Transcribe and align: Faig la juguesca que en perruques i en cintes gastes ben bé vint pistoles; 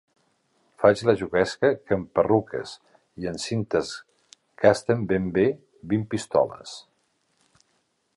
Faig 0.83 1.01
la 1.07 1.13
juguesca 1.17 1.69
que 1.89 1.97
en 1.99 2.05
perruques 2.19 2.73
i 3.25 3.29
en 3.33 3.37
cintes 3.43 3.91
gastes 4.65 5.05
ben 5.13 5.29
bé 5.39 5.45
vint 5.93 6.07
pistoles; 6.15 6.75